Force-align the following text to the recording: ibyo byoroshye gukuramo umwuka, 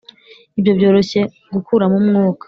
ibyo 0.57 0.71
byoroshye 0.77 1.21
gukuramo 1.53 1.95
umwuka, 2.01 2.39